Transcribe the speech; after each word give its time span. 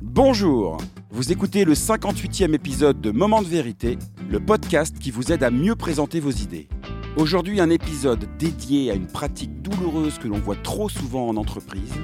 Bonjour, 0.00 0.78
vous 1.10 1.32
écoutez 1.32 1.64
le 1.64 1.74
58e 1.74 2.54
épisode 2.54 3.00
de 3.00 3.10
Moment 3.10 3.42
de 3.42 3.48
vérité, 3.48 3.98
le 4.30 4.38
podcast 4.38 4.96
qui 4.96 5.10
vous 5.10 5.32
aide 5.32 5.42
à 5.42 5.50
mieux 5.50 5.74
présenter 5.74 6.20
vos 6.20 6.30
idées. 6.30 6.68
Aujourd'hui 7.16 7.60
un 7.60 7.68
épisode 7.68 8.28
dédié 8.38 8.92
à 8.92 8.94
une 8.94 9.08
pratique 9.08 9.60
douloureuse 9.60 10.18
que 10.18 10.28
l'on 10.28 10.38
voit 10.38 10.54
trop 10.54 10.88
souvent 10.88 11.26
en 11.26 11.36
entreprise, 11.36 11.94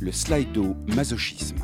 le 0.00 0.12
slido-masochisme. 0.12 1.56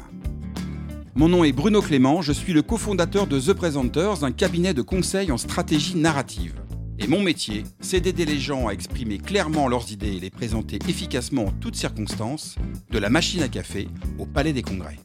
Mon 1.14 1.28
nom 1.28 1.44
est 1.44 1.52
Bruno 1.52 1.82
Clément, 1.82 2.22
je 2.22 2.32
suis 2.32 2.54
le 2.54 2.62
cofondateur 2.62 3.26
de 3.26 3.38
The 3.38 3.52
Presenters, 3.52 4.24
un 4.24 4.32
cabinet 4.32 4.72
de 4.72 4.80
conseil 4.80 5.30
en 5.30 5.36
stratégie 5.36 5.96
narrative. 5.96 6.54
Et 6.98 7.06
mon 7.06 7.20
métier, 7.20 7.64
c'est 7.80 8.00
d'aider 8.00 8.24
les 8.24 8.40
gens 8.40 8.68
à 8.68 8.72
exprimer 8.72 9.18
clairement 9.18 9.68
leurs 9.68 9.92
idées 9.92 10.16
et 10.16 10.20
les 10.20 10.30
présenter 10.30 10.78
efficacement 10.88 11.44
en 11.44 11.52
toutes 11.60 11.76
circonstances, 11.76 12.56
de 12.90 12.98
la 12.98 13.10
machine 13.10 13.42
à 13.42 13.48
café 13.48 13.88
au 14.18 14.24
palais 14.24 14.54
des 14.54 14.62
congrès. 14.62 14.96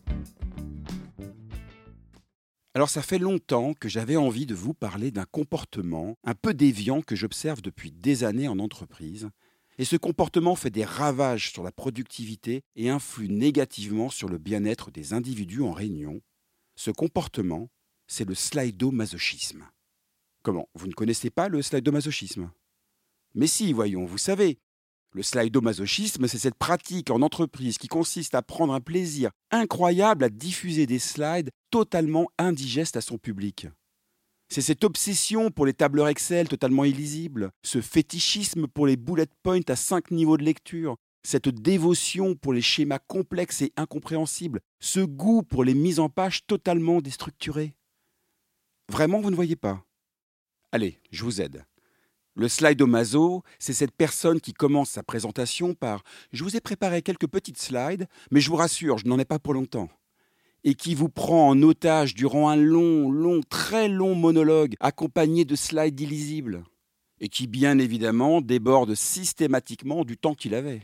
Alors 2.74 2.90
ça 2.90 3.02
fait 3.02 3.20
longtemps 3.20 3.74
que 3.74 3.90
j'avais 3.90 4.16
envie 4.16 4.46
de 4.46 4.56
vous 4.56 4.74
parler 4.74 5.12
d'un 5.12 5.26
comportement 5.26 6.18
un 6.24 6.34
peu 6.34 6.54
déviant 6.54 7.02
que 7.02 7.18
j'observe 7.18 7.62
depuis 7.62 7.92
des 7.92 8.24
années 8.24 8.48
en 8.48 8.60
entreprise. 8.60 9.30
Et 9.78 9.84
ce 9.84 9.98
comportement 9.98 10.56
fait 10.56 10.70
des 10.70 10.86
ravages 10.86 11.52
sur 11.52 11.64
la 11.64 11.74
productivité 11.74 12.64
et 12.78 12.90
influe 12.90 13.28
négativement 13.28 14.10
sur 14.10 14.30
le 14.30 14.38
bien-être 14.38 14.90
des 14.90 15.12
individus 15.12 15.62
en 15.62 15.72
réunion. 15.72 16.22
Ce 16.76 16.92
comportement, 16.92 17.70
c'est 18.08 18.26
le 18.28 18.36
slido-masochisme. 18.36 19.66
Comment 20.42 20.70
Vous 20.74 20.88
ne 20.88 20.94
connaissez 20.94 21.30
pas 21.30 21.50
le 21.50 21.62
slido-masochisme? 21.62 22.52
Mais 23.34 23.48
si, 23.48 23.74
voyons, 23.74 24.06
vous 24.06 24.18
savez. 24.18 24.60
Le 25.14 25.24
slido-masochisme, 25.24 26.28
c'est 26.28 26.38
cette 26.38 26.56
pratique 26.56 27.12
en 27.12 27.22
entreprise 27.22 27.78
qui 27.78 27.90
consiste 27.90 28.34
à 28.34 28.42
prendre 28.42 28.74
un 28.74 28.80
plaisir 28.80 29.32
incroyable 29.52 30.24
à 30.24 30.30
diffuser 30.30 30.86
des 30.86 31.00
slides 31.00 31.50
totalement 31.72 32.30
indigestes 32.38 32.98
à 32.98 33.02
son 33.02 33.18
public. 33.18 33.68
C'est 34.50 34.62
cette 34.62 34.84
obsession 34.84 35.50
pour 35.50 35.66
les 35.66 35.74
tableurs 35.74 36.10
Excel 36.10 36.50
totalement 36.50 36.84
illisibles, 36.84 37.52
ce 37.64 37.80
fétichisme 37.80 38.68
pour 38.68 38.86
les 38.86 38.98
bullet 38.98 39.28
points 39.44 39.62
à 39.70 39.78
cinq 39.78 40.12
niveaux 40.12 40.36
de 40.36 40.44
lecture, 40.44 40.98
cette 41.24 41.48
dévotion 41.48 42.36
pour 42.36 42.52
les 42.52 42.62
schémas 42.62 43.00
complexes 43.00 43.62
et 43.62 43.72
incompréhensibles, 43.78 44.60
ce 44.82 45.00
goût 45.00 45.42
pour 45.42 45.64
les 45.64 45.74
mises 45.74 46.00
en 46.00 46.10
page 46.10 46.46
totalement 46.46 47.00
déstructurées. 47.00 47.76
Vraiment, 48.90 49.22
vous 49.22 49.32
ne 49.32 49.36
voyez 49.36 49.56
pas? 49.56 49.86
Allez, 50.74 51.00
je 51.12 51.24
vous 51.24 51.40
aide. 51.40 51.66
Le 52.36 52.50
slide-o-maso, 52.50 53.44
c'est 53.60 53.74
cette 53.74 53.96
personne 53.96 54.42
qui 54.42 54.54
commence 54.54 54.90
sa 54.90 55.04
présentation 55.04 55.74
par 55.74 56.04
Je 56.32 56.44
vous 56.44 56.58
ai 56.58 56.62
préparé 56.62 57.02
quelques 57.02 57.28
petites 57.28 57.60
slides, 57.60 58.08
mais 58.32 58.42
je 58.42 58.50
vous 58.50 58.56
rassure, 58.56 58.98
je 58.98 59.08
n'en 59.08 59.20
ai 59.20 59.26
pas 59.26 59.40
pour 59.40 59.54
longtemps. 59.54 59.90
Et 60.64 60.76
qui 60.76 60.96
vous 60.96 61.10
prend 61.10 61.50
en 61.50 61.62
otage 61.64 62.14
durant 62.14 62.50
un 62.50 62.56
long, 62.56 63.12
long, 63.12 63.42
très 63.50 63.88
long 63.88 64.16
monologue 64.16 64.76
accompagné 64.80 65.46
de 65.46 65.56
slides 65.56 66.00
illisibles. 66.00 66.64
Et 67.20 67.30
qui, 67.30 67.48
bien 67.48 67.80
évidemment, 67.80 68.42
déborde 68.42 68.96
systématiquement 68.96 70.04
du 70.06 70.18
temps 70.18 70.36
qu'il 70.36 70.56
avait. 70.56 70.82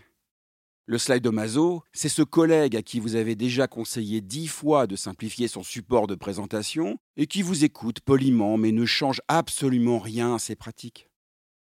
Le 0.90 0.98
slide-o-maso, 0.98 1.84
c'est 1.92 2.08
ce 2.08 2.22
collègue 2.22 2.78
à 2.78 2.82
qui 2.82 3.02
vous 3.02 3.16
avez 3.16 3.36
déjà 3.36 3.68
conseillé 3.68 4.22
dix 4.22 4.48
fois 4.48 4.88
de 4.88 4.96
simplifier 4.96 5.50
son 5.50 5.62
support 5.62 6.08
de 6.08 6.16
présentation 6.16 6.98
et 7.18 7.28
qui 7.28 7.42
vous 7.42 7.66
écoute 7.66 8.00
poliment 8.00 8.56
mais 8.56 8.72
ne 8.72 8.86
change 8.86 9.22
absolument 9.28 10.00
rien 10.00 10.36
à 10.36 10.40
ses 10.40 10.56
pratiques. 10.56 11.10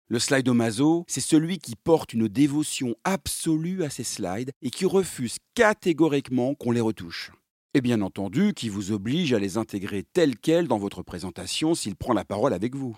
Le 0.08 0.18
slide-o-maso, 0.18 1.06
c'est 1.08 1.22
celui 1.22 1.60
qui 1.60 1.76
porte 1.76 2.14
une 2.14 2.28
dévotion 2.28 2.96
absolue 3.04 3.84
à 3.84 3.92
ses 3.92 4.04
slides 4.04 4.52
et 4.64 4.72
qui 4.72 4.86
refuse 4.86 5.38
catégoriquement 5.54 6.56
qu'on 6.56 6.72
les 6.72 6.82
retouche. 6.82 7.32
Et 7.74 7.80
bien 7.80 8.02
entendu, 8.02 8.54
qui 8.54 8.68
vous 8.68 8.92
oblige 8.92 9.32
à 9.32 9.40
les 9.40 9.58
intégrer 9.58 10.04
tels 10.04 10.38
quels 10.38 10.68
dans 10.68 10.78
votre 10.78 11.04
présentation 11.04 11.74
s'il 11.74 11.96
prend 11.96 12.12
la 12.12 12.26
parole 12.26 12.54
avec 12.54 12.76
vous. 12.76 12.98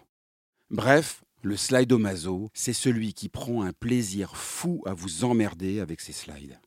Bref, 0.71 1.23
le 1.43 1.55
slido-maso, 1.55 2.49
c'est 2.55 2.73
celui 2.73 3.13
qui 3.13 3.29
prend 3.29 3.61
un 3.61 3.71
plaisir 3.71 4.35
fou 4.35 4.81
à 4.87 4.95
vous 4.95 5.25
emmerder 5.25 5.79
avec 5.79 6.01
ses 6.01 6.13
slides. 6.13 6.59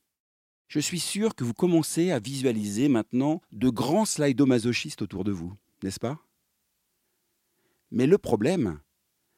Je 0.68 0.78
suis 0.78 1.00
sûr 1.00 1.34
que 1.34 1.42
vous 1.42 1.52
commencez 1.52 2.12
à 2.12 2.20
visualiser 2.20 2.88
maintenant 2.88 3.40
de 3.50 3.70
grands 3.70 4.04
slido-masochistes 4.04 5.02
autour 5.02 5.24
de 5.24 5.32
vous, 5.32 5.54
n'est-ce 5.82 5.98
pas? 5.98 6.20
Mais 7.90 8.06
le 8.06 8.18
problème, 8.18 8.78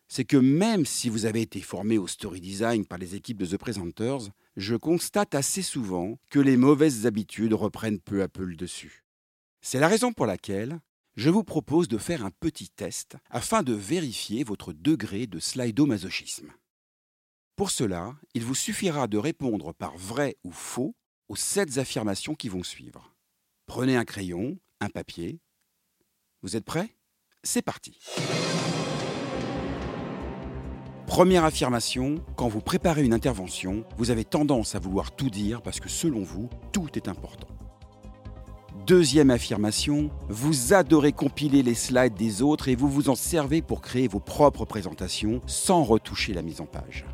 c'est 0.08 0.24
que 0.24 0.36
même 0.36 0.86
si 0.86 1.08
vous 1.08 1.26
avez 1.26 1.42
été 1.42 1.60
formé 1.60 1.98
au 1.98 2.06
story 2.06 2.40
design 2.40 2.86
par 2.86 2.98
les 2.98 3.14
équipes 3.14 3.38
de 3.38 3.46
The 3.46 3.58
Presenters, 3.58 4.30
je 4.56 4.74
constate 4.74 5.34
assez 5.34 5.62
souvent 5.62 6.18
que 6.30 6.40
les 6.40 6.56
mauvaises 6.56 7.06
habitudes 7.06 7.52
reprennent 7.52 8.00
peu 8.00 8.22
à 8.22 8.28
peu 8.28 8.44
le 8.44 8.56
dessus. 8.56 9.04
C'est 9.60 9.80
la 9.80 9.88
raison 9.88 10.12
pour 10.12 10.26
laquelle 10.26 10.80
je 11.16 11.30
vous 11.30 11.44
propose 11.44 11.88
de 11.88 11.98
faire 11.98 12.24
un 12.24 12.30
petit 12.30 12.70
test 12.70 13.16
afin 13.28 13.62
de 13.62 13.74
vérifier 13.74 14.44
votre 14.44 14.72
degré 14.72 15.26
de 15.26 15.38
slido-masochisme. 15.38 16.52
Pour 17.56 17.70
cela, 17.70 18.16
il 18.34 18.44
vous 18.44 18.54
suffira 18.54 19.08
de 19.08 19.18
répondre 19.18 19.74
par 19.74 19.96
vrai 19.96 20.36
ou 20.44 20.52
faux 20.52 20.94
aux 21.28 21.36
sept 21.36 21.76
affirmations 21.76 22.34
qui 22.34 22.48
vont 22.48 22.62
suivre. 22.62 23.14
Prenez 23.66 23.96
un 23.96 24.04
crayon, 24.04 24.58
un 24.80 24.88
papier. 24.88 25.40
Vous 26.42 26.56
êtes 26.56 26.64
prêts? 26.64 26.94
C'est 27.42 27.62
parti. 27.62 27.98
Première 31.08 31.46
affirmation, 31.46 32.16
quand 32.36 32.48
vous 32.48 32.60
préparez 32.60 33.02
une 33.02 33.14
intervention, 33.14 33.82
vous 33.96 34.10
avez 34.10 34.24
tendance 34.24 34.74
à 34.74 34.78
vouloir 34.78 35.10
tout 35.10 35.30
dire 35.30 35.62
parce 35.62 35.80
que 35.80 35.88
selon 35.88 36.22
vous, 36.22 36.50
tout 36.70 36.86
est 36.96 37.08
important. 37.08 37.48
Deuxième 38.86 39.30
affirmation, 39.30 40.10
vous 40.28 40.74
adorez 40.74 41.12
compiler 41.12 41.62
les 41.62 41.74
slides 41.74 42.12
des 42.12 42.42
autres 42.42 42.68
et 42.68 42.76
vous 42.76 42.90
vous 42.90 43.08
en 43.08 43.14
servez 43.14 43.62
pour 43.62 43.80
créer 43.80 44.06
vos 44.06 44.20
propres 44.20 44.66
présentations 44.66 45.40
sans 45.46 45.82
retoucher 45.82 46.34
la 46.34 46.42
mise 46.42 46.60
en 46.60 46.66
page. 46.66 47.06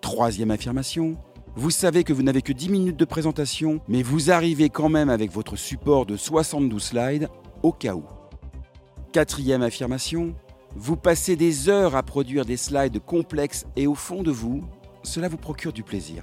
Troisième 0.00 0.50
affirmation, 0.50 1.18
vous 1.56 1.70
savez 1.70 2.04
que 2.04 2.14
vous 2.14 2.22
n'avez 2.22 2.40
que 2.40 2.54
10 2.54 2.70
minutes 2.70 2.98
de 2.98 3.04
présentation, 3.04 3.80
mais 3.86 4.02
vous 4.02 4.30
arrivez 4.30 4.70
quand 4.70 4.88
même 4.88 5.10
avec 5.10 5.30
votre 5.30 5.56
support 5.56 6.06
de 6.06 6.16
72 6.16 6.82
slides 6.82 7.28
au 7.62 7.70
cas 7.70 7.94
où. 7.94 8.04
Quatrième 9.12 9.62
affirmation, 9.62 10.34
vous 10.80 10.96
passez 10.96 11.34
des 11.34 11.68
heures 11.68 11.96
à 11.96 12.04
produire 12.04 12.44
des 12.44 12.56
slides 12.56 13.00
complexes 13.00 13.66
et 13.74 13.88
au 13.88 13.96
fond 13.96 14.22
de 14.22 14.30
vous, 14.30 14.62
cela 15.02 15.28
vous 15.28 15.36
procure 15.36 15.72
du 15.72 15.82
plaisir. 15.82 16.22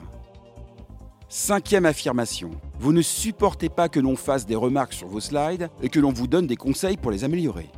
Cinquième 1.28 1.86
affirmation, 1.86 2.52
vous 2.80 2.94
ne 2.94 3.02
supportez 3.02 3.68
pas 3.68 3.90
que 3.90 4.00
l'on 4.00 4.16
fasse 4.16 4.46
des 4.46 4.56
remarques 4.56 4.94
sur 4.94 5.10
vos 5.10 5.20
slides 5.20 5.70
et 5.82 5.90
que 5.90 6.00
l'on 6.00 6.14
vous 6.14 6.28
donne 6.28 6.48
des 6.48 6.56
conseils 6.56 6.96
pour 6.96 7.12
les 7.12 7.26
améliorer. 7.26 7.70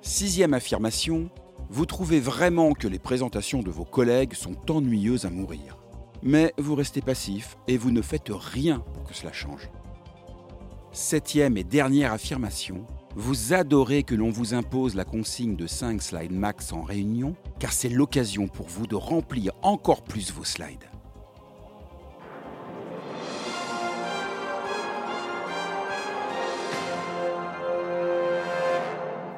Sixième 0.00 0.54
affirmation, 0.54 1.28
vous 1.68 1.84
trouvez 1.84 2.18
vraiment 2.18 2.72
que 2.72 2.88
les 2.88 2.98
présentations 2.98 3.62
de 3.62 3.70
vos 3.70 3.84
collègues 3.84 4.32
sont 4.32 4.56
ennuyeuses 4.70 5.26
à 5.26 5.30
mourir. 5.30 5.76
Mais 6.22 6.54
vous 6.56 6.76
restez 6.76 7.02
passif 7.02 7.58
et 7.68 7.76
vous 7.76 7.90
ne 7.90 8.00
faites 8.00 8.30
rien 8.30 8.82
pour 8.94 9.04
que 9.04 9.14
cela 9.14 9.34
change. 9.34 9.68
Septième 10.92 11.58
et 11.58 11.64
dernière 11.64 12.14
affirmation, 12.14 12.86
vous 13.16 13.52
adorez 13.52 14.04
que 14.04 14.14
l'on 14.14 14.30
vous 14.30 14.54
impose 14.54 14.94
la 14.94 15.04
consigne 15.04 15.56
de 15.56 15.66
5 15.66 16.00
slides 16.00 16.32
max 16.32 16.72
en 16.72 16.82
réunion, 16.82 17.34
car 17.58 17.72
c'est 17.72 17.88
l'occasion 17.88 18.46
pour 18.46 18.68
vous 18.68 18.86
de 18.86 18.94
remplir 18.94 19.52
encore 19.62 20.04
plus 20.04 20.32
vos 20.32 20.44
slides. 20.44 20.88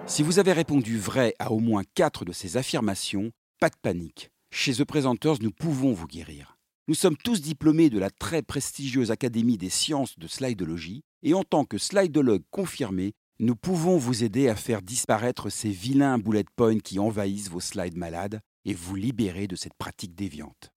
Si 0.07 0.23
vous 0.23 0.39
avez 0.39 0.53
répondu 0.53 0.99
vrai 0.99 1.35
à 1.39 1.53
au 1.53 1.59
moins 1.59 1.85
quatre 1.95 2.27
de 2.27 2.33
ces 2.33 2.59
affirmations, 2.59 3.31
pas 3.59 3.71
de 3.71 3.77
panique. 3.81 4.31
Chez 4.51 4.75
The 4.75 4.85
Presenters, 4.85 5.37
nous 5.41 5.51
pouvons 5.51 5.95
vous 5.95 6.07
guérir. 6.07 6.59
Nous 6.89 6.95
sommes 6.95 7.17
tous 7.17 7.41
diplômés 7.41 7.89
de 7.89 7.99
la 7.99 8.11
très 8.11 8.43
prestigieuse 8.43 9.11
Académie 9.11 9.57
des 9.57 9.71
sciences 9.71 10.19
de 10.19 10.27
slidologie 10.27 11.05
et 11.23 11.33
en 11.33 11.45
tant 11.45 11.65
que 11.65 11.79
slidologue 11.79 12.43
confirmé, 12.51 13.15
nous 13.43 13.57
pouvons 13.57 13.97
vous 13.97 14.23
aider 14.23 14.49
à 14.49 14.55
faire 14.55 14.83
disparaître 14.83 15.51
ces 15.51 15.71
vilains 15.71 16.17
bullet 16.17 16.45
points 16.55 16.79
qui 16.79 17.01
envahissent 17.01 17.51
vos 17.51 17.59
slides 17.59 17.97
malades 17.97 18.41
et 18.65 18.73
vous 18.73 18.95
libérer 18.95 19.49
de 19.49 19.57
cette 19.57 19.75
pratique 19.75 20.15
déviante. 20.15 20.71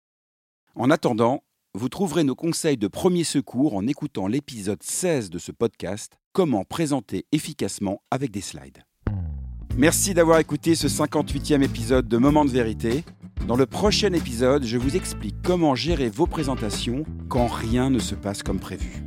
En 0.74 0.90
attendant, 0.90 1.44
vous 1.76 1.90
trouverez 1.90 2.24
nos 2.24 2.34
conseils 2.34 2.78
de 2.78 2.88
premier 2.88 3.24
secours 3.24 3.76
en 3.76 3.86
écoutant 3.86 4.26
l'épisode 4.26 4.82
16 4.82 5.30
de 5.30 5.38
ce 5.38 5.52
podcast, 5.52 6.18
Comment 6.34 6.66
présenter 6.66 7.28
efficacement 7.32 8.02
avec 8.10 8.32
des 8.32 8.42
slides. 8.42 8.84
Merci 9.78 10.16
d'avoir 10.16 10.40
écouté 10.40 10.74
ce 10.74 10.88
58e 10.88 11.62
épisode 11.62 12.08
de 12.08 12.18
Moment 12.18 12.46
de 12.46 12.50
vérité. 12.50 13.04
Dans 13.48 13.58
le 13.58 13.68
prochain 13.68 14.12
épisode, 14.14 14.64
je 14.64 14.80
vous 14.80 14.96
explique 14.96 15.36
comment 15.44 15.76
gérer 15.76 16.10
vos 16.10 16.26
présentations 16.26 17.06
quand 17.30 17.46
rien 17.46 17.92
ne 17.92 18.00
se 18.00 18.16
passe 18.16 18.42
comme 18.42 18.60
prévu. 18.60 19.05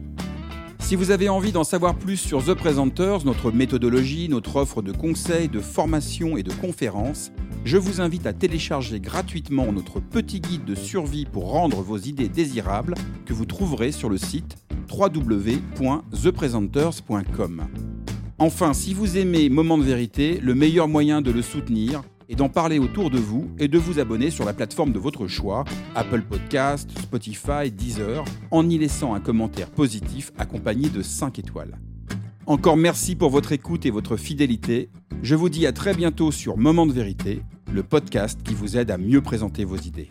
Si 0.88 0.96
vous 0.96 1.10
avez 1.10 1.28
envie 1.28 1.52
d'en 1.52 1.64
savoir 1.64 1.94
plus 1.94 2.16
sur 2.16 2.42
The 2.42 2.54
Presenters, 2.54 3.26
notre 3.26 3.50
méthodologie, 3.50 4.30
notre 4.30 4.56
offre 4.56 4.80
de 4.80 4.90
conseils, 4.90 5.50
de 5.50 5.60
formation 5.60 6.38
et 6.38 6.42
de 6.42 6.50
conférences, 6.50 7.30
je 7.66 7.76
vous 7.76 8.00
invite 8.00 8.26
à 8.26 8.32
télécharger 8.32 8.98
gratuitement 8.98 9.70
notre 9.70 10.00
petit 10.00 10.40
guide 10.40 10.64
de 10.64 10.74
survie 10.74 11.26
pour 11.26 11.50
rendre 11.50 11.82
vos 11.82 11.98
idées 11.98 12.30
désirables 12.30 12.94
que 13.26 13.34
vous 13.34 13.44
trouverez 13.44 13.92
sur 13.92 14.08
le 14.08 14.16
site 14.16 14.56
www.thepresenters.com. 14.90 17.66
Enfin, 18.38 18.72
si 18.72 18.94
vous 18.94 19.18
aimez 19.18 19.50
Moment 19.50 19.76
de 19.76 19.84
vérité, 19.84 20.40
le 20.42 20.54
meilleur 20.54 20.88
moyen 20.88 21.20
de 21.20 21.30
le 21.30 21.42
soutenir 21.42 22.00
est 22.28 22.36
d'en 22.36 22.48
parler 22.48 22.78
autour 22.78 23.10
de 23.10 23.18
vous 23.18 23.50
et 23.58 23.68
de 23.68 23.78
vous 23.78 23.98
abonner 23.98 24.30
sur 24.30 24.44
la 24.44 24.52
plateforme 24.52 24.92
de 24.92 24.98
votre 24.98 25.26
choix, 25.26 25.64
Apple 25.94 26.22
Podcast, 26.22 26.90
Spotify, 26.98 27.70
Deezer, 27.70 28.24
en 28.50 28.68
y 28.68 28.78
laissant 28.78 29.14
un 29.14 29.20
commentaire 29.20 29.70
positif 29.70 30.32
accompagné 30.38 30.88
de 30.88 31.02
5 31.02 31.38
étoiles. 31.38 31.78
Encore 32.46 32.76
merci 32.76 33.14
pour 33.14 33.30
votre 33.30 33.52
écoute 33.52 33.84
et 33.86 33.90
votre 33.90 34.16
fidélité. 34.16 34.90
Je 35.22 35.34
vous 35.34 35.48
dis 35.48 35.66
à 35.66 35.72
très 35.72 35.94
bientôt 35.94 36.32
sur 36.32 36.56
Moment 36.56 36.86
de 36.86 36.92
vérité, 36.92 37.42
le 37.72 37.82
podcast 37.82 38.40
qui 38.42 38.54
vous 38.54 38.76
aide 38.76 38.90
à 38.90 38.98
mieux 38.98 39.20
présenter 39.20 39.64
vos 39.64 39.76
idées. 39.76 40.10